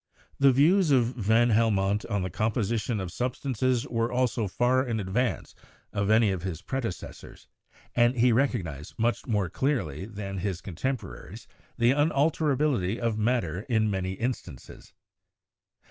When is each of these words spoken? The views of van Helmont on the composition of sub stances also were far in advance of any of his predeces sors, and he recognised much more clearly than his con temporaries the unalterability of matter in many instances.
The 0.39 0.51
views 0.51 0.89
of 0.89 1.05
van 1.15 1.51
Helmont 1.51 2.05
on 2.07 2.23
the 2.23 2.31
composition 2.31 2.99
of 2.99 3.11
sub 3.11 3.35
stances 3.35 3.85
also 3.85 4.41
were 4.41 4.47
far 4.47 4.83
in 4.83 4.99
advance 4.99 5.53
of 5.93 6.09
any 6.09 6.31
of 6.31 6.41
his 6.41 6.63
predeces 6.63 7.13
sors, 7.13 7.47
and 7.93 8.15
he 8.17 8.31
recognised 8.31 8.97
much 8.97 9.27
more 9.27 9.47
clearly 9.47 10.05
than 10.07 10.39
his 10.39 10.59
con 10.59 10.73
temporaries 10.73 11.45
the 11.77 11.91
unalterability 11.91 12.97
of 12.97 13.19
matter 13.19 13.59
in 13.69 13.91
many 13.91 14.13
instances. 14.13 14.91